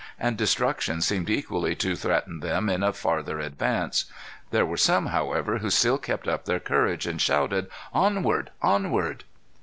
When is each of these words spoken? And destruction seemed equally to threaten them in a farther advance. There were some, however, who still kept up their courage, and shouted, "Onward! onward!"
And 0.19 0.35
destruction 0.35 1.01
seemed 1.03 1.29
equally 1.29 1.75
to 1.75 1.95
threaten 1.95 2.39
them 2.39 2.69
in 2.69 2.81
a 2.81 2.91
farther 2.91 3.39
advance. 3.39 4.05
There 4.49 4.65
were 4.65 4.75
some, 4.75 5.05
however, 5.05 5.59
who 5.59 5.69
still 5.69 5.99
kept 5.99 6.27
up 6.27 6.45
their 6.45 6.59
courage, 6.59 7.05
and 7.05 7.21
shouted, 7.21 7.67
"Onward! 7.93 8.49
onward!" 8.63 9.25